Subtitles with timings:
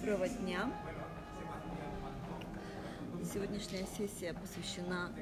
[0.00, 0.72] Доброго дня!
[3.22, 5.12] Сегодняшняя сессия посвящена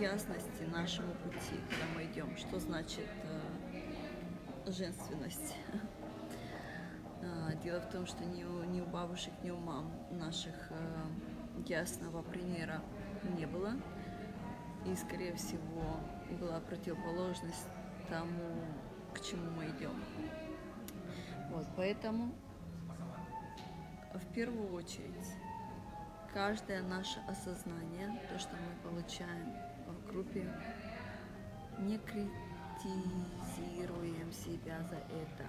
[0.00, 2.34] ясности нашему пути, когда мы идем.
[2.38, 5.54] Что значит э, женственность?
[7.20, 10.76] А, дело в том, что ни у, ни у бабушек, ни у мам наших э,
[11.66, 12.80] ясного примера
[13.36, 13.74] не было.
[14.86, 16.00] И, скорее всего,
[16.40, 17.68] была противоположность
[18.08, 18.64] тому,
[19.12, 20.02] к чему мы идем.
[21.50, 22.32] Вот, поэтому
[24.22, 25.28] в первую очередь
[26.32, 29.54] каждое наше осознание, то, что мы получаем
[29.86, 30.48] в группе,
[31.78, 32.30] не критизируем
[34.32, 35.46] себя за это.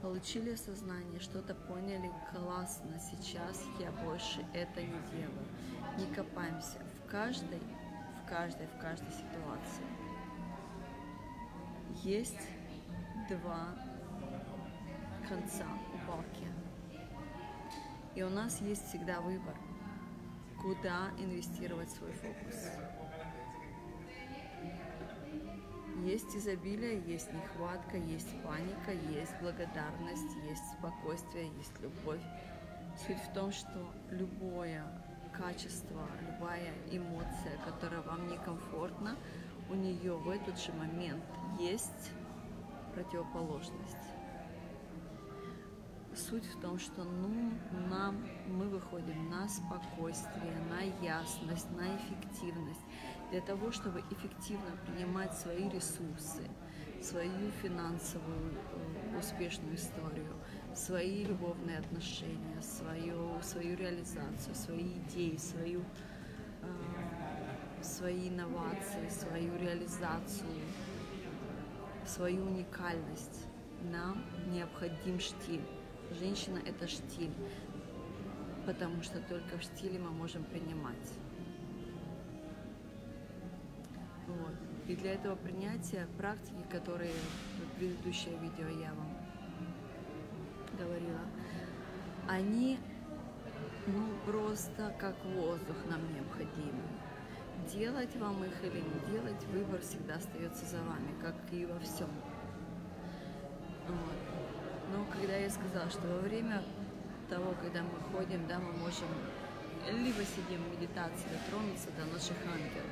[0.00, 5.46] Получили осознание, что-то поняли, классно, сейчас я больше это не делаю.
[5.98, 7.60] Не копаемся в каждой,
[8.22, 9.84] в каждой, в каждой ситуации.
[12.02, 12.48] Есть
[13.28, 13.68] два
[15.28, 16.63] конца у палки.
[18.14, 19.54] И у нас есть всегда выбор,
[20.62, 22.70] куда инвестировать свой фокус.
[26.04, 32.20] Есть изобилие, есть нехватка, есть паника, есть благодарность, есть спокойствие, есть любовь.
[33.06, 34.84] Суть в том, что любое
[35.32, 39.16] качество, любая эмоция, которая вам некомфортна,
[39.70, 41.24] у нее в этот же момент
[41.58, 42.10] есть
[42.94, 44.13] противоположность.
[46.16, 47.52] Суть в том, что ну,
[47.90, 52.80] нам мы выходим на спокойствие, на ясность, на эффективность.
[53.32, 56.48] Для того, чтобы эффективно принимать свои ресурсы,
[57.02, 60.32] свою финансовую э, успешную историю,
[60.72, 65.82] свои любовные отношения, свою, свою реализацию, свои идеи, свою,
[66.62, 70.48] э, свои инновации, свою реализацию,
[72.06, 73.46] свою уникальность.
[73.90, 75.66] Нам необходим штиль.
[76.10, 77.32] Женщина– это штиль,
[78.66, 81.12] потому что только в штиле мы можем принимать.
[84.26, 84.54] Вот.
[84.86, 87.12] И для этого принятия практики, которые
[87.58, 89.16] в предыдущее видео я вам
[90.78, 91.20] говорила,
[92.28, 92.78] они
[93.86, 96.82] ну просто как воздух нам необходимы.
[97.72, 102.10] Делать вам их или не делать, выбор всегда остается за вами, как и во всем.
[103.88, 104.23] Вот.
[104.94, 106.62] Но когда я сказала, что во время
[107.28, 109.08] того, когда мы ходим, да, мы можем
[109.90, 112.86] либо сидим в медитации, дотронуться до наших ангелов.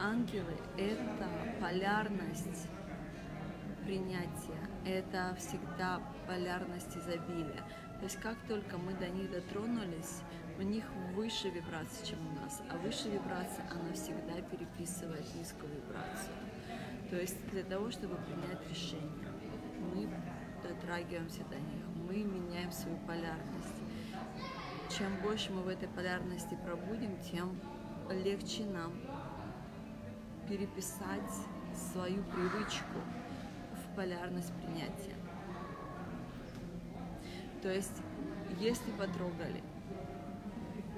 [0.00, 1.28] Ангелы– это
[1.60, 2.68] полярность
[3.84, 7.62] принятия, это всегда полярность изобилия.
[7.98, 10.22] То есть как только мы до них дотронулись,
[10.58, 16.34] у них выше вибрация, чем у нас, а выше вибрация, она всегда переписывает низкую вибрацию.
[17.10, 19.28] То есть для того, чтобы принять решение,
[19.94, 20.08] мы
[20.62, 23.82] дотрагиваемся до них, мы меняем свою полярность.
[24.96, 27.60] Чем больше мы в этой полярности пробудем, тем
[28.10, 28.92] легче нам
[30.48, 31.30] переписать
[31.92, 32.98] свою привычку
[33.74, 35.17] в полярность принятия.
[37.62, 38.02] То есть,
[38.60, 39.62] если потрогали,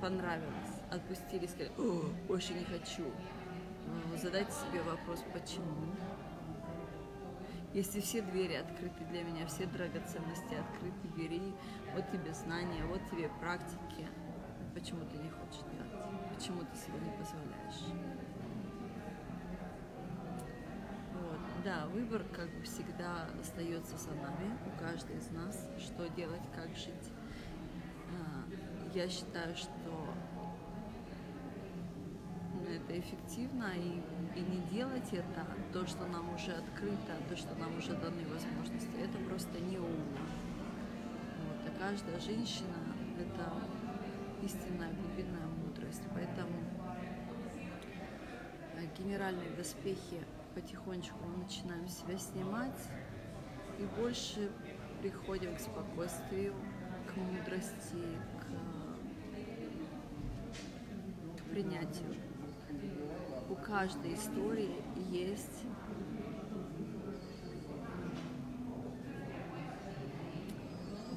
[0.01, 3.05] понравилось, отпустили, сказали, О, больше не хочу,
[3.87, 5.95] ну, задайте себе вопрос, почему.
[7.73, 11.55] Если все двери открыты для меня, все драгоценности открыты, бери,
[11.95, 14.07] вот тебе знания, вот тебе практики,
[14.75, 18.20] почему ты не хочешь делать, почему ты себе не позволяешь.
[21.65, 27.13] Да, выбор, как всегда, остается за нами, у каждой из нас, что делать, как жить.
[28.13, 28.45] А,
[28.95, 30.15] я считаю, что
[32.67, 34.01] это эффективно, и,
[34.39, 38.97] и не делать это, то, что нам уже открыто, то, что нам уже даны возможности,
[38.99, 39.77] это просто не.
[39.77, 39.91] Вот.
[41.67, 42.79] А каждая женщина–
[43.19, 43.53] это
[44.43, 46.05] истинная глубинная мудрость.
[46.15, 46.63] Поэтому
[48.77, 50.25] э, генеральные доспехи
[50.55, 52.91] потихонечку мы начинаем себя снимать
[53.79, 54.51] и больше
[55.01, 56.55] приходим к спокойствию,
[57.07, 58.05] к мудрости,
[58.39, 58.47] к,
[61.41, 62.15] к принятию
[63.51, 64.77] у каждой истории
[65.11, 65.65] есть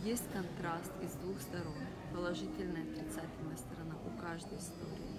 [0.04, 1.78] есть контраст из двух сторон,
[2.12, 5.13] положительная и отрицательная сторона у каждой истории.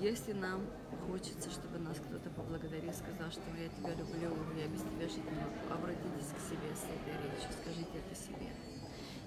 [0.00, 0.60] Если нам
[1.06, 5.38] хочется, чтобы нас кто-то поблагодарил, сказал, что я тебя люблю, я без тебя жить не
[5.40, 8.50] могу, обратитесь к себе с этой речью, скажите это себе.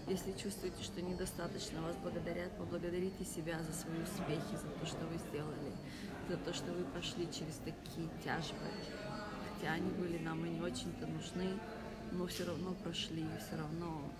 [0.08, 5.18] Если чувствуете, что недостаточно вас благодарят, поблагодарите себя за свои успехи, за то, что вы
[5.18, 5.72] сделали,
[6.28, 8.70] за то, что вы прошли через такие тяжбы,
[9.54, 11.58] хотя они были нам и не очень-то нужны,
[12.12, 14.12] но все равно прошли, все равно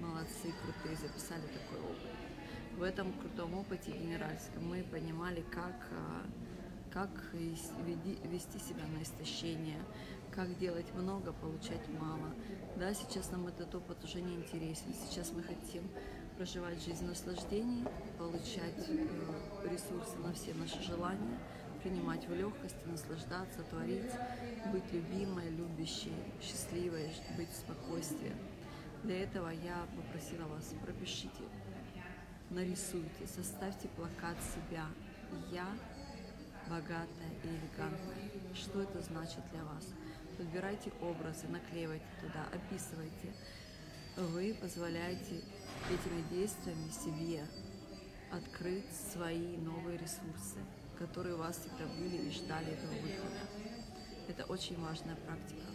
[0.00, 2.23] молодцы, крутые, записали такой опыт.
[2.76, 6.26] В этом крутом опыте генеральском мы понимали, как, а,
[6.92, 9.78] как вести себя на истощение,
[10.32, 12.34] как делать много, получать мало.
[12.76, 14.92] Да, сейчас нам этот опыт уже не интересен.
[14.92, 15.88] Сейчас мы хотим
[16.36, 17.84] проживать жизнь наслаждений,
[18.18, 21.38] получать э, ресурсы на все наши желания,
[21.84, 24.10] принимать в легкости, наслаждаться, творить,
[24.72, 26.12] быть любимой, любящей,
[26.42, 28.32] счастливой, быть в спокойствии.
[29.04, 31.44] Для этого я попросила вас, пропишите,
[32.54, 34.86] нарисуйте, составьте плакат себя.
[35.50, 35.66] Я
[36.68, 38.30] богатая и элегантная.
[38.54, 39.88] Что это значит для вас?
[40.38, 43.34] Подбирайте образы, наклеивайте туда, описывайте.
[44.16, 45.42] Вы позволяете
[45.90, 47.44] этими действиями себе
[48.30, 50.58] открыть свои новые ресурсы,
[50.98, 53.48] которые у вас всегда были и ждали этого выхода.
[54.28, 55.66] Это очень важная практика.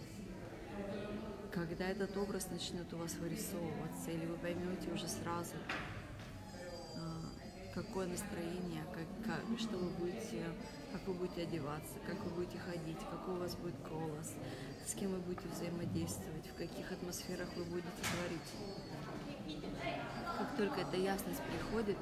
[1.51, 5.55] Когда этот образ начнет у вас вырисовываться, или вы поймете уже сразу,
[7.83, 10.43] какое настроение, как, как, что вы будете,
[10.91, 14.33] как вы будете одеваться, как вы будете ходить, какой у вас будет голос,
[14.85, 19.61] с кем вы будете взаимодействовать, в каких атмосферах вы будете творить.
[20.37, 21.97] Как только эта ясность приходит,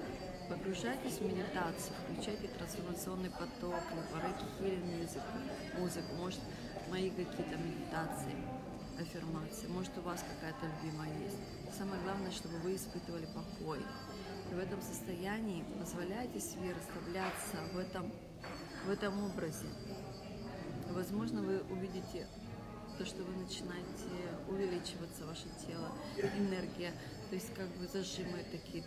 [0.49, 3.83] погружайтесь в медитацию, включайте трансформационный поток,
[4.15, 5.37] рэки, хилин музыку,
[5.77, 6.39] музыку, может,
[6.89, 8.35] мои какие-то медитации,
[8.99, 11.37] аффирмации, может, у вас какая-то любимая есть.
[11.77, 13.79] Самое главное, чтобы вы испытывали покой.
[14.51, 18.11] В этом состоянии позволяйте себе расслабляться в этом,
[18.85, 19.67] в этом образе.
[20.89, 22.27] Возможно, вы увидите
[22.97, 24.09] то, что вы начинаете
[24.47, 25.91] увеличиваться, ваше тело,
[26.37, 26.91] энергия,
[27.29, 28.83] то есть как бы зажимы такие,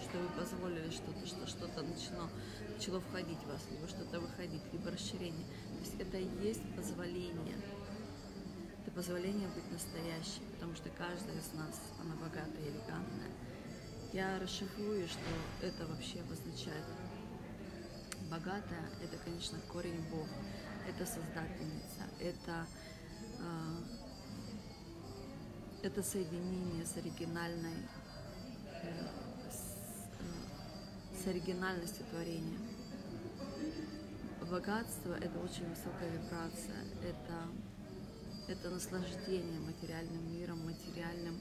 [0.00, 2.30] что вы позволили что-то, что что-то начало,
[2.72, 5.46] начало входить в вас, либо что-то выходить, либо расширение.
[5.46, 7.56] То есть это и есть позволение.
[8.90, 13.30] Это позволение быть настоящей, потому что каждая из нас, она богатая и элегантная.
[14.12, 15.20] Я расшифрую, что
[15.62, 16.84] это вообще обозначает.
[18.28, 20.26] Богатая– это, конечно, корень Бог,
[20.88, 22.66] это создательница, это
[23.38, 24.00] э,
[25.82, 27.86] это соединение с оригинальной,
[28.82, 29.06] э,
[29.50, 29.76] с,
[30.18, 32.58] э, с оригинальностью творения.
[34.50, 37.69] Богатство– это очень высокая вибрация, это,
[38.50, 41.40] это наслаждение материальным миром, материальным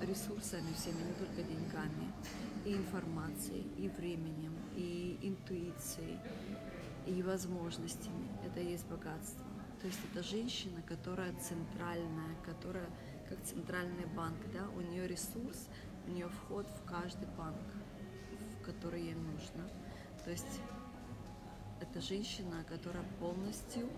[0.00, 2.12] ресурсами всеми, не только деньгами,
[2.64, 6.18] и информацией, и временем, и интуицией,
[7.06, 8.28] и возможностями.
[8.44, 9.44] Это и есть богатство.
[9.80, 12.88] То есть это женщина, которая центральная, которая
[13.28, 15.68] как центральный банк, да, у нее ресурс,
[16.06, 17.66] у нее вход в каждый банк,
[18.60, 19.68] в который ей нужно.
[20.24, 20.60] То есть
[21.80, 23.88] это женщина, которая полностью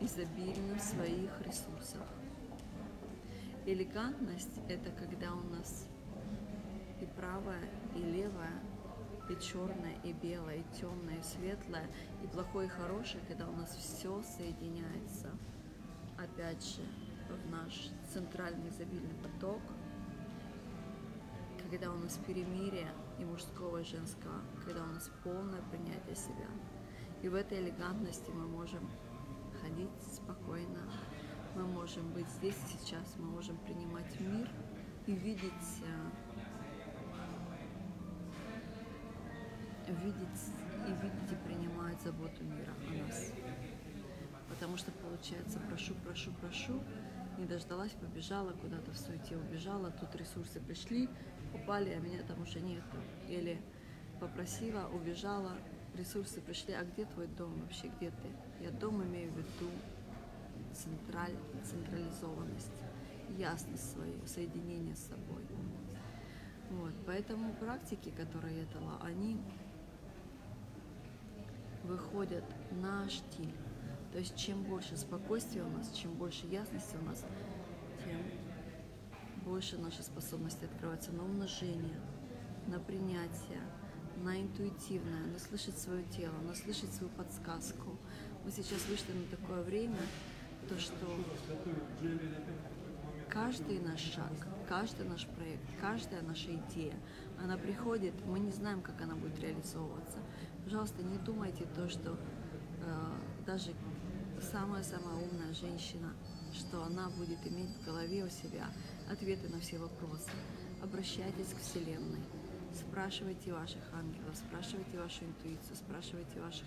[0.00, 2.06] изобильна в своих ресурсах.
[3.66, 5.86] Элегантность– это когда у нас
[7.00, 8.60] и правая, и левая
[9.28, 11.88] и черное, и белое, и темное, и светлое,
[12.22, 15.30] и плохое, и хорошее, когда у нас все соединяется,
[16.16, 16.82] опять же,
[17.28, 19.60] в наш центральный изобильный поток,
[21.62, 26.48] когда у нас перемирие и мужского, и женского, когда у нас полное принятие себя.
[27.22, 28.88] И в этой элегантности мы можем
[30.58, 30.80] спокойно,
[31.54, 34.48] мы можем быть здесь сейчас, мы можем принимать мир
[35.06, 36.10] и видеть э,
[39.92, 40.52] видеть
[40.86, 43.32] и видеть и принимать заботу мира о нас.
[44.48, 46.82] Потому что получается, прошу, прошу, прошу,
[47.38, 51.08] не дождалась, побежала куда-то в суете, убежала, тут ресурсы пришли,
[51.54, 52.96] упали, а меня там уже нету.
[53.28, 53.60] Или
[54.20, 55.52] попросила, убежала,
[55.96, 58.64] ресурсы пришли, а где твой дом вообще, где ты?
[58.64, 59.70] Я дом имею в виду
[60.78, 62.72] централь, централизованность,
[63.36, 65.44] ясность свою, соединение с собой.
[66.70, 69.40] Вот, поэтому практики, которые я дала, они
[71.84, 73.54] выходят на штиль.
[74.12, 77.24] То есть чем больше спокойствия у нас, чем больше ясности у нас,
[78.04, 78.20] тем
[79.44, 82.00] больше наша способность открываться на умножение,
[82.66, 83.62] на принятие,
[84.22, 87.96] на интуитивное, на слышать свое тело, на слышать свою подсказку.
[88.44, 90.00] Мы сейчас вышли на такое время,
[90.68, 91.06] то что
[93.28, 94.32] каждый наш шаг,
[94.68, 96.94] каждый наш проект, каждая наша идея,
[97.42, 100.18] она приходит, мы не знаем, как она будет реализовываться.
[100.64, 103.72] Пожалуйста, не думайте то, что э, даже
[104.40, 106.12] самая-самая умная женщина,
[106.52, 108.66] что она будет иметь в голове у себя
[109.10, 110.30] ответы на все вопросы.
[110.82, 112.20] Обращайтесь к Вселенной,
[112.78, 116.66] спрашивайте ваших ангелов, спрашивайте вашу интуицию, спрашивайте ваших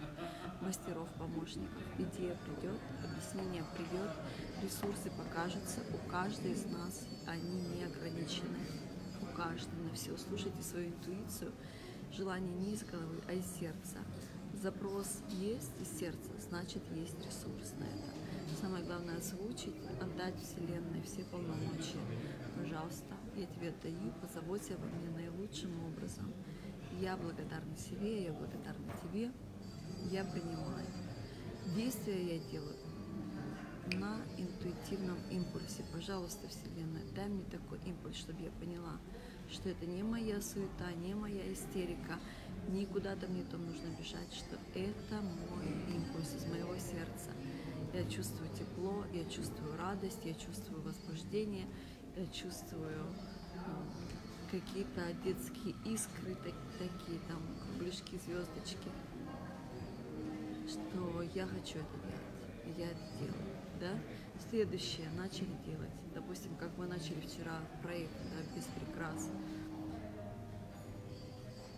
[0.62, 1.82] мастеров, помощников.
[1.98, 4.12] Идея придет, объяснение придет,
[4.62, 5.80] ресурсы покажутся.
[5.94, 8.60] У каждой из нас они не ограничены.
[9.22, 10.16] У каждой на все.
[10.18, 11.52] Слушайте свою интуицию.
[12.12, 13.98] Желание не из головы, а из сердца.
[14.62, 18.22] Запрос есть из сердца, значит есть ресурс на это.
[18.60, 21.98] Самое главное озвучить, отдать Вселенной все полномочия.
[22.58, 25.10] Пожалуйста, я тебе отдаю, позаботься обо мне
[25.52, 26.34] наилучшим образом.
[27.00, 29.32] Я благодарна себе, я благодарна тебе,
[30.12, 30.88] я принимаю.
[31.76, 32.76] Действия я делаю
[33.94, 35.84] на интуитивном импульсе.
[35.92, 39.00] Пожалуйста, Вселенная, дай мне такой импульс, чтобы я поняла,
[39.50, 42.20] что это не моя суета, не моя истерика,
[42.70, 47.32] никуда там мне там нужно бежать, что это мой импульс из моего сердца.
[47.94, 51.66] Я чувствую тепло, я чувствую радость, я чувствую возбуждение,
[52.16, 53.06] я чувствую
[54.52, 58.90] какие-то детские искры, так, такие там кругляшки, звездочки,
[60.68, 63.92] что я хочу это делать, я это делаю, да?
[64.50, 65.92] Следующее, начали делать.
[66.14, 69.30] Допустим, как мы начали вчера проект да, «Без прикрас».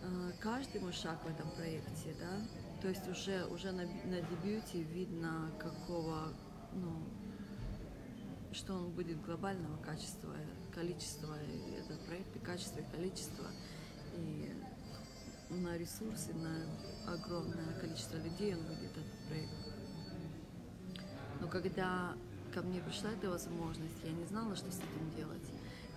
[0.02, 2.40] А, каждый мой шаг в этом проекте, да,
[2.82, 6.32] то есть уже, уже на, на дебюте видно, какого,
[6.72, 7.06] ну,
[8.54, 10.32] что он будет глобального качества,
[10.72, 11.36] количества,
[11.76, 13.46] этот проект и качество, и количество,
[14.16, 14.52] и
[15.50, 16.66] на ресурсы, на
[17.12, 19.52] огромное количество людей он будет этот проект.
[21.40, 22.14] Но когда
[22.54, 25.50] ко мне пришла эта возможность, я не знала, что с этим делать.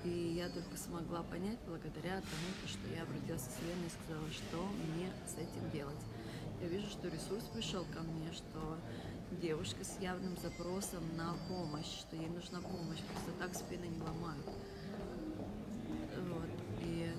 [0.03, 4.67] И я только смогла понять благодаря тому, что я обратилась к Вселенной и сказала, что
[4.67, 5.99] мне с этим делать.
[6.61, 8.77] Я вижу, что ресурс пришел ко мне, что
[9.41, 14.45] девушка с явным запросом на помощь, что ей нужна помощь, просто так спины не ломают.
[16.29, 16.49] Вот.
[16.81, 17.11] И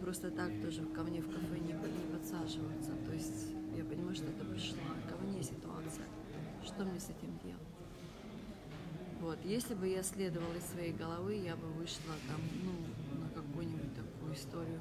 [0.00, 2.92] просто так тоже ко мне в кафе не, не подсаживаются.
[3.06, 4.78] То есть я понимаю, что это пришла
[5.08, 6.04] ко мне ситуация.
[6.64, 7.58] Что мне с этим делать?
[9.20, 9.38] Вот.
[9.44, 14.34] Если бы я следовала из своей головы, я бы вышла там, ну, на какую-нибудь такую
[14.34, 14.80] историю.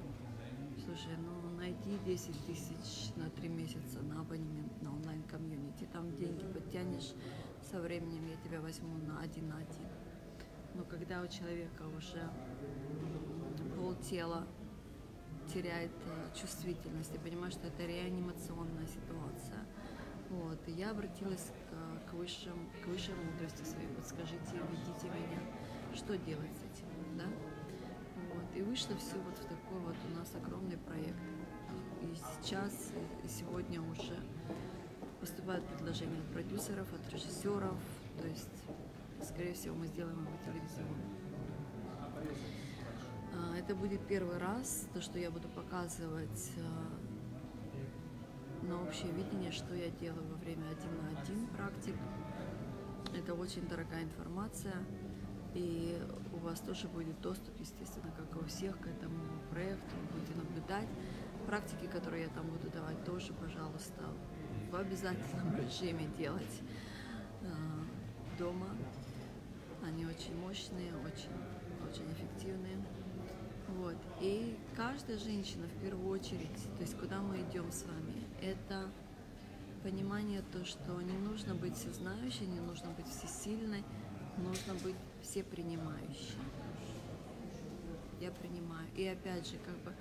[1.88, 5.88] Найди 10 тысяч на три месяца на абонемент на онлайн-комьюнити.
[5.94, 7.14] Там деньги подтянешь,
[7.72, 9.88] со временем я тебя возьму на один на один.
[10.74, 12.30] Но когда у человека уже
[13.78, 14.46] полтела
[15.54, 19.66] теряет э, чувствительность, я понимаю, что это реанимационная ситуация.
[20.30, 20.60] Вот.
[20.68, 23.88] И я обратилась к, к, высшим, к высшей мудрости своей.
[23.96, 25.40] Подскажите, ведите меня,
[25.96, 27.26] что делать с этим, да?
[28.34, 28.58] Вот.
[28.58, 31.16] И вышло все вот в такой вот у нас огромный проект.
[32.18, 32.92] Сейчас,
[33.24, 34.18] и сегодня уже
[35.20, 37.78] поступают предложения от продюсеров, от режиссеров.
[38.22, 38.64] То есть,
[39.24, 41.18] скорее всего, мы сделаем его телевизионным.
[43.34, 49.76] А, это будет первый раз, то, что я буду показывать а, на общее видение, что
[49.76, 51.96] я делаю во время один на один практик.
[53.16, 54.76] Это очень дорогая информация,
[55.54, 56.02] и
[56.34, 59.20] у вас тоже будет доступ, естественно, как и у всех, к этому
[59.52, 59.96] проекту.
[59.96, 60.88] Вы будете наблюдать.
[61.48, 64.04] Практики, которые я там буду давать, тоже, пожалуйста,
[64.70, 66.62] в обязательном режиме делать
[67.42, 67.48] э,
[68.38, 68.68] дома.
[69.82, 71.32] Они очень мощные, очень,
[71.90, 72.76] очень эффективные.
[73.70, 73.96] Вот.
[74.20, 78.90] И каждая женщина в первую очередь, то есть куда мы идем с вами, это
[79.84, 83.86] понимание то, что не нужно быть всезнающей, не нужно быть всесильной,
[84.38, 86.36] нужно быть всепринимающей.
[88.20, 88.86] Я принимаю.
[88.98, 89.94] И опять же, как бы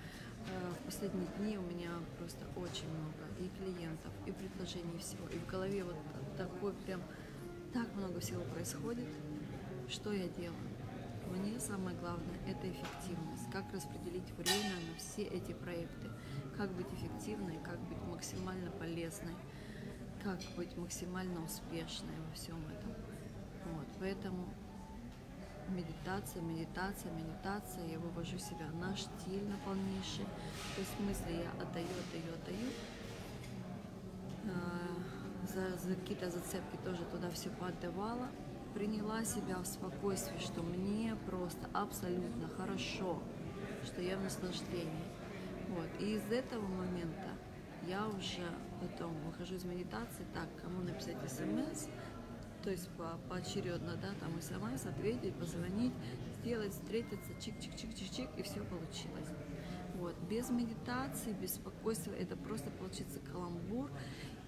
[0.46, 5.28] в последние дни у меня просто очень много и клиентов, и предложений всего.
[5.28, 5.96] И в голове вот
[6.36, 7.02] такой прям
[7.72, 9.06] так много всего происходит.
[9.88, 10.54] Что я делаю?
[11.30, 13.50] Мне самое главное– это эффективность.
[13.52, 16.08] Как распределить время на все эти проекты.
[16.56, 19.34] Как быть эффективной, как быть максимально полезной,
[20.22, 22.94] как быть максимально успешной во всем этом.
[23.72, 24.48] Вот, поэтому
[25.70, 30.24] медитация, медитация, медитация, я вывожу себя на штиль на полнейший.
[30.74, 32.70] То есть мысли я отдаю, отдаю, отдаю.
[34.44, 38.28] А, за, за какие-то зацепки тоже туда все поотдавала
[38.76, 43.22] приняла себя в спокойствии, что мне просто абсолютно хорошо,
[43.86, 45.06] что я в наслаждении.
[45.70, 45.88] Вот.
[45.98, 47.30] И из этого момента
[47.88, 48.46] я уже
[48.82, 51.86] потом выхожу из медитации, так, кому написать смс,
[52.66, 55.92] то есть по, поочередно, да, там смс, ответить, позвонить,
[56.40, 59.28] сделать, встретиться, чик-чик-чик-чик-чик, и все получилось.
[59.94, 60.16] Вот.
[60.28, 63.88] Без медитации, без спокойствия это просто получится каламбур.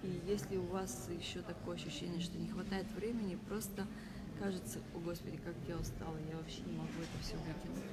[0.03, 3.87] И если у вас еще такое ощущение, что не хватает времени, просто
[4.37, 7.85] кажется, о господи, как я устала, я вообще не могу это все вытянуть.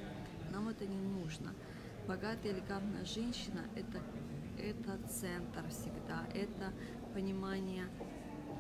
[0.51, 1.55] Нам это не нужно.
[2.09, 4.03] Богатая элегантная женщина это,
[4.59, 6.73] это центр всегда, это
[7.15, 7.87] понимание.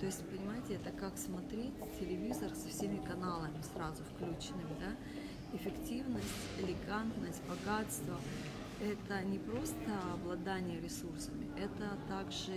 [0.00, 5.56] То есть, понимаете, это как смотреть телевизор со всеми каналами сразу включенными, да?
[5.56, 6.26] Эффективность,
[6.58, 8.16] элегантность, богатство–
[8.80, 9.76] это не просто
[10.12, 12.52] обладание ресурсами, это также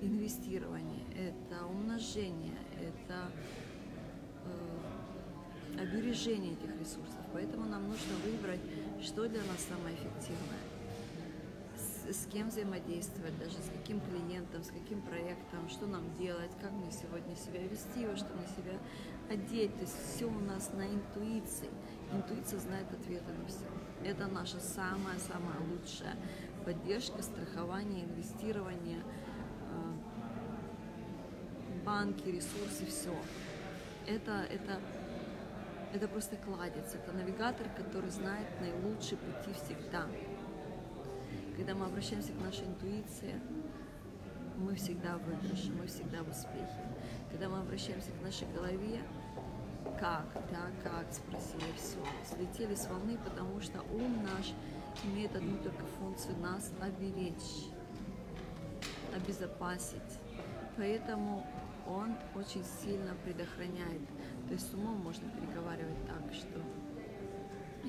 [0.00, 3.30] инвестирование, это умножение, это
[4.44, 7.20] э, обережение этих ресурсов.
[7.32, 8.60] Поэтому нам нужно выбрать,
[9.00, 10.58] что для нас самое эффективное,
[12.12, 16.90] с, кем взаимодействовать, даже с каким клиентом, с каким проектом, что нам делать, как мне
[16.90, 18.78] сегодня себя вести, во что мне себя
[19.30, 19.74] одеть.
[19.74, 21.70] То есть все у нас на интуиции.
[22.12, 23.66] Интуиция знает ответы на все.
[24.04, 26.16] Это наша самая-самая лучшая
[26.64, 29.00] поддержка, страхование, инвестирование,
[29.70, 29.92] э,
[31.84, 33.14] банки, ресурсы, все.
[34.06, 34.80] Это, это
[35.92, 40.06] это просто кладец, это навигатор, который знает наилучшие пути всегда.
[41.56, 43.40] Когда мы обращаемся к нашей интуиции,
[44.58, 46.80] мы всегда в выигрыше, мы всегда в успехе.
[47.30, 49.00] Когда мы обращаемся к нашей голове,
[49.98, 51.98] как, да, как, спросили все.
[52.24, 54.52] Слетели с волны, потому что ум наш
[55.04, 57.70] имеет одну только функцию нас оберечь,
[59.14, 60.20] обезопасить.
[60.76, 61.46] Поэтому
[61.86, 64.02] он очень сильно предохраняет
[64.46, 66.60] то есть с умом можно переговаривать так, что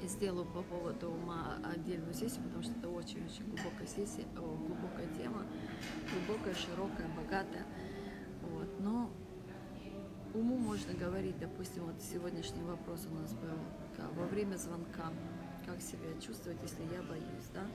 [0.08, 5.46] я сделаю по поводу ума отдельную сессию, потому что это очень-очень глубокая сессия, глубокая тема,
[6.10, 7.66] глубокая, широкая, богатая.
[8.42, 8.80] Вот.
[8.80, 9.12] Но
[10.34, 15.12] уму можно говорить, допустим, вот сегодняшний вопрос у нас был во время звонка,
[15.66, 17.68] как себя чувствовать, если я боюсь, да?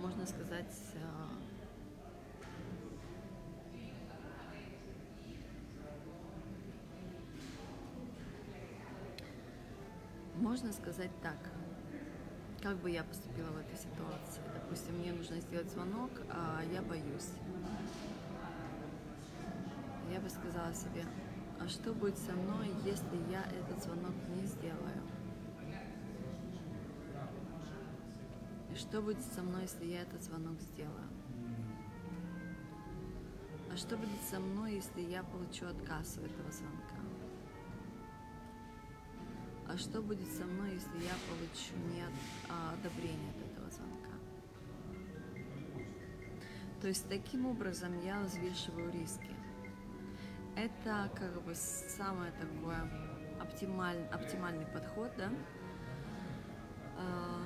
[0.00, 1.30] Можно сказать, а,
[10.50, 11.38] Можно сказать так,
[12.60, 14.42] как бы я поступила в этой ситуации.
[14.52, 17.28] Допустим, мне нужно сделать звонок, а я боюсь.
[20.12, 21.04] Я бы сказала себе,
[21.60, 25.00] а что будет со мной, если я этот звонок не сделаю?
[28.72, 31.06] И что будет со мной, если я этот звонок сделаю?
[33.72, 36.99] А что будет со мной, если я получу отказ у этого звонка?
[39.80, 42.02] Что будет со мной, если я получу не
[42.50, 44.10] а, одобрение от этого звонка?
[46.82, 49.30] То есть таким образом я взвешиваю риски.
[50.54, 52.78] Это как бы самое такое
[53.40, 55.30] оптималь, оптимальный подход, да?
[56.98, 57.42] А,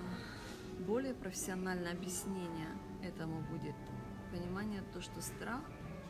[0.80, 2.68] более профессиональное объяснение
[3.02, 3.76] этому будет
[4.32, 5.62] понимание то, что страх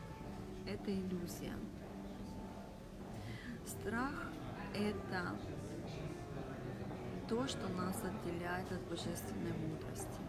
[0.65, 1.53] –это иллюзия.
[3.67, 4.31] Страх–
[4.73, 5.37] это
[7.27, 10.19] то, что нас отделяет от божественной мудрости.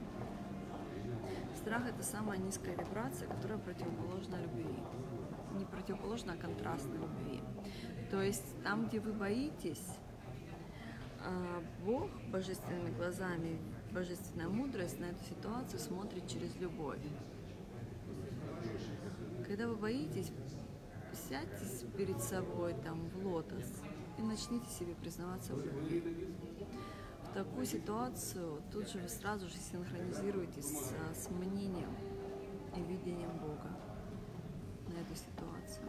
[1.56, 4.78] Страх– это самая низкая вибрация, которая противоположна любви.
[5.58, 7.42] Не противоположна, а контрастна любви.
[8.10, 9.98] То есть там, где вы боитесь,
[11.20, 13.58] а, Бог божественными глазами,
[13.92, 17.00] божественная мудрость на эту ситуацию смотрит через любовь.
[19.46, 20.32] Когда вы боитесь,
[21.28, 23.82] сядьте перед собой там в лотос
[24.18, 26.02] и начните себе признаваться в любви
[27.36, 31.94] такую ситуацию тут же вы сразу же синхронизируетесь с, с мнением
[32.74, 33.68] и видением Бога
[34.86, 35.86] на эту ситуацию.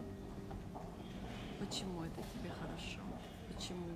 [1.58, 3.00] Почему это тебе хорошо?
[3.48, 3.86] Почему?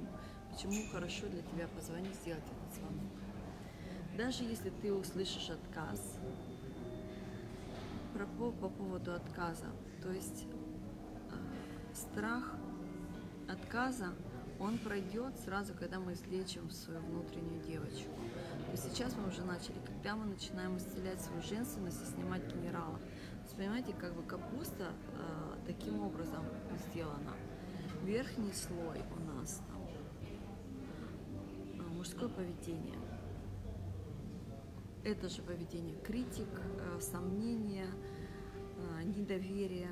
[0.50, 3.12] Почему хорошо для тебя позвонить, сделать этот звонок?
[4.16, 6.16] Даже если ты услышишь отказ,
[8.14, 9.66] про, по, по поводу отказа,
[10.02, 12.54] то есть э, страх
[13.46, 14.14] отказа
[14.62, 18.10] он пройдет сразу, когда мы излечим свою внутреннюю девочку.
[18.70, 23.00] То сейчас мы уже начали, когда мы начинаем исцелять свою женственность и снимать генералов.
[23.56, 26.42] Понимаете, как бы капуста э, таким образом
[26.88, 27.34] сделана.
[28.02, 29.82] Верхний слой у нас там
[31.78, 32.98] э, мужское поведение.
[35.04, 36.48] Это же поведение критик,
[36.78, 37.88] э, сомнения,
[38.78, 39.90] э, недоверие,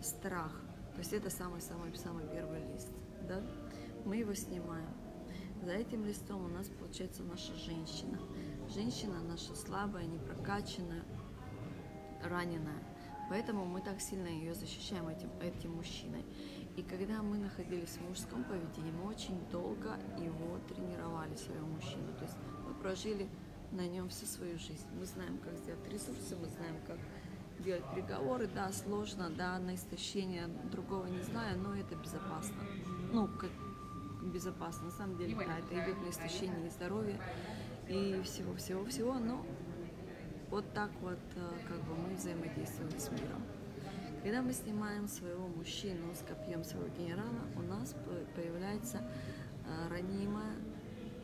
[0.00, 0.52] страх.
[0.92, 2.92] То есть это самый-самый-самый первый лист
[3.22, 3.42] да,
[4.04, 4.94] мы его снимаем.
[5.62, 8.18] За этим листом у нас получается наша женщина.
[8.72, 11.02] Женщина наша слабая, непрокачанная,
[12.22, 12.82] раненая.
[13.28, 16.24] Поэтому мы так сильно ее защищаем этим, этим мужчиной.
[16.76, 22.12] И когда мы находились в мужском поведении, мы очень долго его тренировали, своего мужчину.
[22.18, 23.28] То есть мы прожили
[23.72, 24.86] на нем всю свою жизнь.
[24.98, 26.98] Мы знаем, как сделать ресурсы, мы знаем, как
[27.64, 28.48] делать переговоры.
[28.54, 32.62] Да, сложно, да, на истощение другого не знаю, но это безопасно
[33.16, 33.50] ну, как
[34.22, 34.86] безопасно.
[34.86, 37.18] На самом деле, да, это идет на истощение и здоровья,
[37.88, 39.44] и всего-всего-всего, но
[40.50, 43.42] вот так вот э, как бы мы взаимодействуем с миром.
[44.22, 47.94] Когда мы снимаем своего мужчину с копьем своего генерала, у нас
[48.34, 50.56] появляется э, ранимая,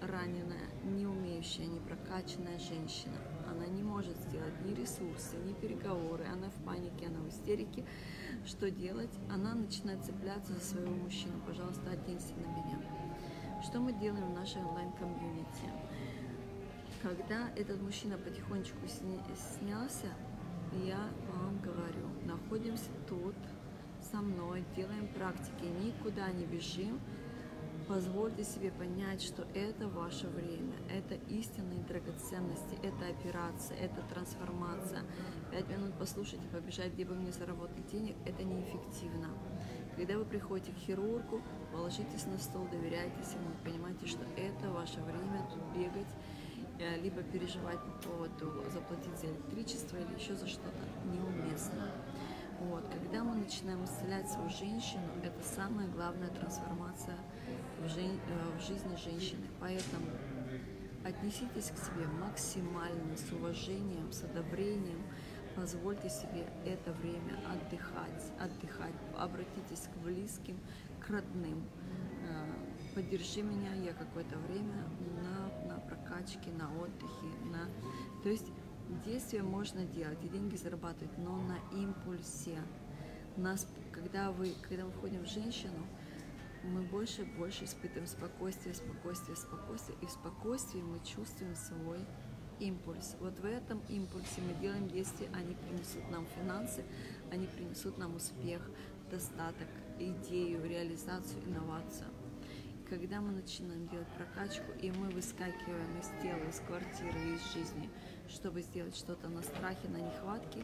[0.00, 3.18] раненая, не умеющая, не прокачанная женщина.
[3.62, 7.84] Она не может сделать ни ресурсы, ни переговоры, она в панике, она в истерике.
[8.44, 9.10] Что делать?
[9.30, 11.34] Она начинает цепляться за своего мужчину.
[11.46, 12.82] Пожалуйста, оденься на меня.
[13.62, 15.70] Что мы делаем в нашей онлайн-комьюнити?
[17.02, 20.08] Когда этот мужчина потихонечку снялся,
[20.84, 23.36] я вам говорю, находимся тут
[24.00, 26.98] со мной, делаем практики, никуда не бежим,
[27.88, 35.02] позвольте себе понять, что это ваше время, это истинные драгоценности, это операция, это трансформация.
[35.50, 39.28] Пять минут послушать и побежать, где бы мне заработать денег, это неэффективно.
[39.96, 41.42] Когда вы приходите к хирургу,
[41.72, 46.08] положитесь на стол, доверяйтесь ему, понимаете, что это ваше время тут бегать,
[46.82, 51.90] Э, либо переживать по поводу заплатить за электричество или еще за что-то неуместно.
[52.60, 52.84] Вот.
[52.92, 57.18] Когда мы начинаем исцелять свою женщину, это самая главная трансформация
[57.82, 59.46] в, жи- э, в жизни женщины.
[59.60, 60.06] Поэтому
[61.04, 65.02] отнеситесь к себе максимально с уважением, с одобрением,
[65.56, 70.58] позвольте себе это время отдыхать, отдыхать, обратитесь к близким,
[71.00, 71.62] к родным,
[72.28, 74.84] э, поддержи меня, я какое-то время
[75.20, 77.68] на, на прокачке, на отдыхе, на...
[78.22, 78.46] То есть
[79.04, 82.58] действия можно делать и деньги зарабатывать, но на импульсе.
[83.36, 85.86] Нас, когда, вы, когда мы входим в женщину,
[86.64, 92.00] мы больше и больше испытываем спокойствие, спокойствие, спокойствие, и в спокойствии мы чувствуем свой
[92.60, 93.16] импульс.
[93.20, 96.84] Вот в этом импульсе мы делаем действия, они принесут нам финансы,
[97.30, 98.68] они принесут нам успех,
[99.10, 102.08] достаток, идею, реализацию, инновацию
[102.92, 107.88] когда мы начинаем делать прокачку, и мы выскакиваем из тела, из квартиры, из жизни,
[108.28, 110.62] чтобы сделать что-то на страхе, на нехватке,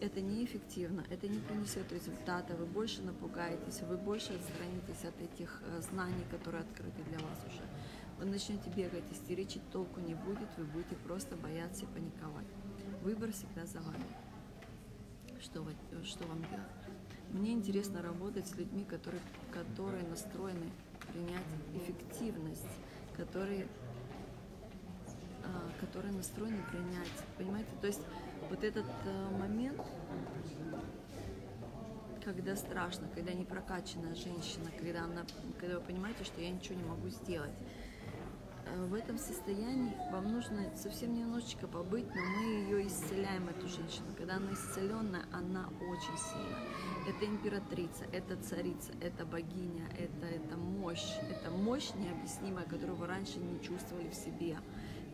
[0.00, 5.80] это неэффективно, это не принесет результата, вы больше напугаетесь, вы больше отстранитесь от этих э,
[5.80, 7.62] знаний, которые открыты для вас уже.
[8.18, 12.46] Вы начнете бегать, истеричить, толку не будет, вы будете просто бояться и паниковать.
[13.02, 14.04] Выбор всегда за вами.
[15.40, 15.72] Что, вы,
[16.04, 16.66] что вам делать?
[17.30, 19.20] Мне интересно работать с людьми, которые,
[19.52, 20.70] которые настроены
[21.12, 22.66] принять эффективность,
[23.16, 23.66] которые,
[25.44, 27.12] а, которые настроены принять.
[27.36, 27.70] Понимаете?
[27.80, 28.00] То есть
[28.50, 29.80] вот этот а, момент,
[32.24, 35.24] когда страшно, когда не прокачанная женщина, когда, она,
[35.60, 37.54] когда вы понимаете, что я ничего не могу сделать,
[38.74, 44.06] в этом состоянии вам нужно совсем немножечко побыть, но мы ее исцеляем, эту женщину.
[44.18, 46.58] Когда она исцеленная, она очень сильна.
[47.08, 51.14] Это императрица, это царица, это богиня, это, это мощь.
[51.30, 54.58] Это мощь необъяснимая, которую вы раньше не чувствовали в себе.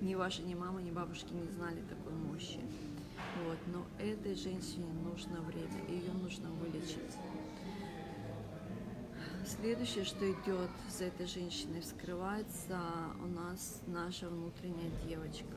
[0.00, 2.60] Ни ваша, ни мама, ни бабушки не знали такой мощи.
[3.44, 3.58] Вот.
[3.66, 7.16] Но этой женщине нужно время, ее нужно вылечить.
[9.44, 12.80] Следующее, что идет за этой женщиной, вскрывается
[13.22, 15.56] у нас наша внутренняя девочка.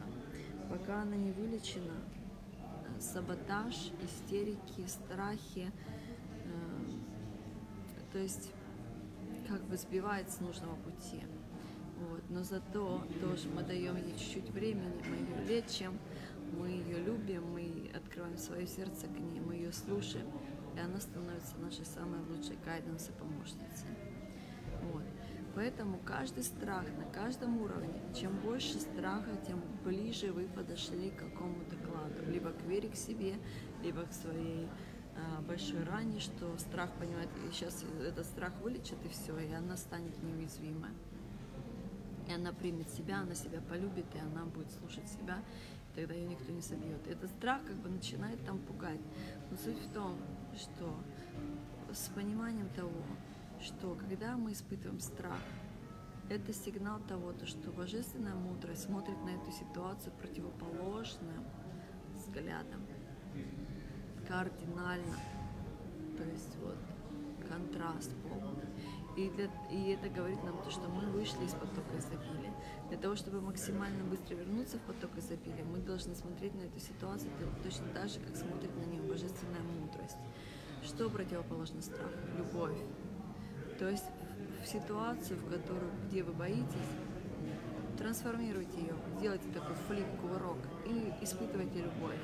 [0.69, 1.93] Пока она не вылечена,
[2.99, 5.71] саботаж, истерики, страхи,
[6.45, 6.51] э,
[8.11, 8.51] то есть
[9.47, 11.21] как бы сбивает с нужного пути.
[12.09, 12.21] Вот.
[12.29, 15.99] Но зато тоже мы даем ей чуть-чуть времени, мы ее лечим,
[16.57, 17.61] мы ее любим, мы
[18.05, 20.27] открываем свое сердце к ней, мы ее слушаем
[20.75, 23.89] и она становится нашей самой лучшей гайденс и помощницей.
[24.91, 25.03] Вот.
[25.55, 31.77] Поэтому каждый страх на каждом уровне, чем больше страха, тем ближе вы подошли к какому-то
[31.77, 33.35] кладу, либо к вере к себе,
[33.81, 34.67] либо к своей
[35.15, 40.21] э, большой ране, что страх, понимаете, сейчас этот страх вылечит и все, и она станет
[40.21, 40.91] неуязвимой.
[42.27, 45.37] И она примет себя, она себя полюбит, и она будет слушать себя,
[45.84, 47.07] и тогда ее никто не собьет.
[47.07, 48.99] Этот страх как бы начинает там пугать.
[49.49, 50.17] Но суть в том,
[50.55, 50.93] что
[51.93, 53.03] с пониманием того,
[53.61, 55.39] что когда мы испытываем страх,
[56.29, 61.45] это сигнал того, то, что божественная мудрость смотрит на эту ситуацию противоположным
[62.15, 62.81] взглядом,
[64.27, 65.15] кардинально,
[66.17, 66.77] то есть вот
[67.47, 68.54] контраст полный.
[69.15, 72.53] И, для, и это говорит нам то, что мы вышли из потока изобилия.
[72.89, 77.31] Для того, чтобы максимально быстро вернуться в поток изобилия, мы должны смотреть на эту ситуацию
[77.63, 80.17] точно так же, как смотрит на нее божественная мудрость.
[80.83, 82.11] Что противоположно страху?
[82.37, 82.77] Любовь.
[83.79, 84.05] То есть
[84.63, 86.91] в ситуацию, в которую, где вы боитесь,
[87.97, 92.19] трансформируйте ее, сделайте такой флип, кувырок и испытывайте любовь.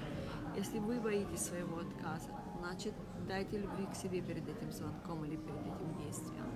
[0.55, 2.93] Если вы боитесь своего отказа, значит,
[3.27, 6.50] дайте любви к себе перед этим звонком или перед этим действием.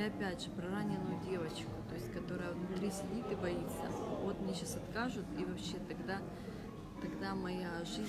[0.00, 3.84] И опять же, про раненую девочку, то есть, которая внутри сидит и боится.
[4.22, 6.20] Вот мне сейчас откажут, и вообще тогда,
[7.02, 8.08] тогда моя жизнь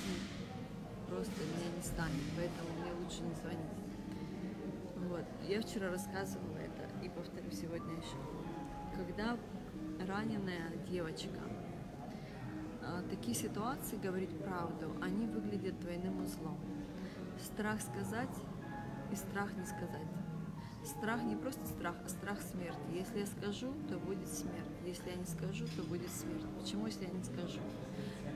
[1.09, 3.81] просто меня не станет, поэтому мне лучше не звонить.
[5.09, 5.25] Вот.
[5.49, 8.15] Я вчера рассказывала это и повторю сегодня еще.
[8.95, 9.37] Когда
[10.07, 11.41] раненая девочка,
[12.83, 16.57] а, такие ситуации, говорить правду, они выглядят двойным узлом.
[17.37, 18.37] Страх сказать
[19.11, 20.07] и страх не сказать.
[20.85, 22.79] Страх не просто страх, а страх смерти.
[22.93, 24.65] Если я скажу, то будет смерть.
[24.85, 26.45] Если я не скажу, то будет смерть.
[26.59, 27.59] Почему, если я не скажу?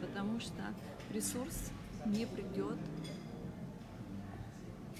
[0.01, 0.63] Потому что
[1.11, 1.71] ресурс
[2.05, 2.77] не придет,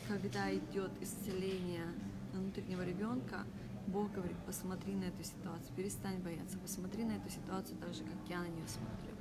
[0.08, 1.86] когда идет исцеление
[2.34, 3.44] внутреннего ребенка.
[3.88, 8.18] Бог говорит, посмотри на эту ситуацию, перестань бояться, посмотри на эту ситуацию так же, как
[8.28, 9.16] я на нее смотрю.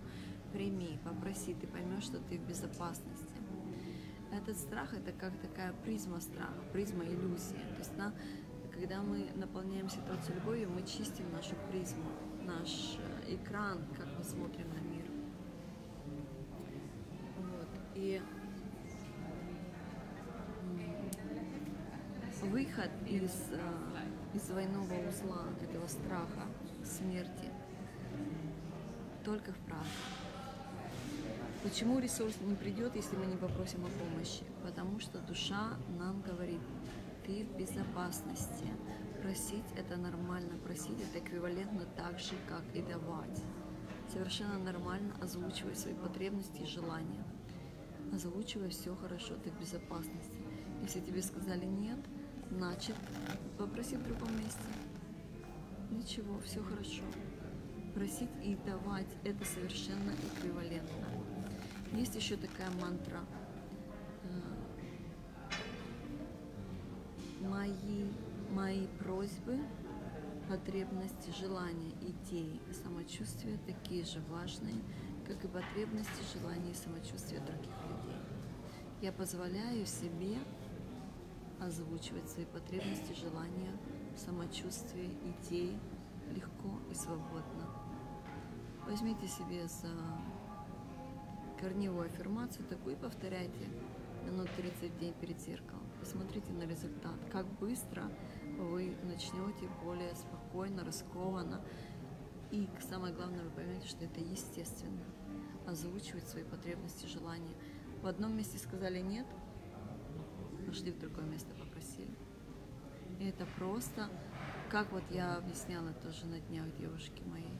[0.54, 3.04] Прими, попроси, ты поймешь, что ты в безопасности
[4.36, 7.54] этот страх это как такая призма страха, призма иллюзии.
[7.54, 8.12] То есть на,
[8.72, 12.10] когда мы наполняем ситуацию любовью, мы чистим нашу призму,
[12.42, 15.06] наш э, экран, как мы смотрим на мир.
[17.38, 17.68] Вот.
[17.94, 18.20] И
[22.42, 26.46] выход из, э, из двойного узла этого страха,
[26.84, 27.50] смерти,
[29.24, 30.23] только в правде.
[31.64, 34.42] Почему ресурс не придет, если мы не попросим о помощи?
[34.62, 36.60] Потому что душа нам говорит,
[37.26, 38.66] ты в безопасности.
[39.22, 43.42] Просить это нормально, просить это эквивалентно так же, как и давать.
[44.12, 47.24] Совершенно нормально озвучивать свои потребности и желания.
[48.12, 50.36] Озвучивай все хорошо, ты в безопасности.
[50.82, 51.98] Если тебе сказали нет,
[52.50, 52.96] значит
[53.56, 54.68] попроси в другом месте.
[55.90, 57.04] Ничего, все хорошо.
[57.94, 61.13] Просить и давать это совершенно эквивалентно.
[61.96, 63.20] Есть еще такая мантра.
[64.24, 64.40] Э,
[67.40, 68.10] мои,
[68.50, 69.60] мои просьбы,
[70.48, 74.74] потребности, желания, идеи, самочувствия такие же важные,
[75.24, 78.20] как и потребности, желания и самочувствия других людей.
[79.00, 80.36] Я позволяю себе
[81.60, 83.70] озвучивать свои потребности, желания,
[84.16, 85.78] самочувствие, идеи
[86.34, 87.70] легко и свободно.
[88.84, 89.88] Возьмите себе за
[91.64, 93.70] корневую аффирмацию такую и повторяйте
[94.26, 95.82] минут 30 в день перед зеркалом.
[95.98, 98.02] Посмотрите на результат, как быстро
[98.58, 101.64] вы начнете более спокойно, раскованно.
[102.50, 105.04] И самое главное, вы поймете, что это естественно.
[105.66, 107.54] Озвучивать свои потребности, желания.
[108.02, 109.26] В одном месте сказали нет,
[110.66, 112.14] пошли в другое место, попросили.
[113.20, 114.10] И это просто,
[114.70, 117.53] как вот я объясняла тоже на днях девушки моей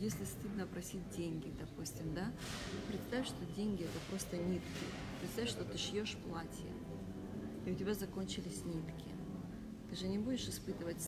[0.00, 2.32] если стыдно просить деньги, допустим, да,
[2.86, 4.66] представь, что деньги это просто нитки.
[5.20, 6.72] Представь, что ты шьешь платье,
[7.66, 9.08] и у тебя закончились нитки.
[9.90, 10.96] Ты же не будешь испытывать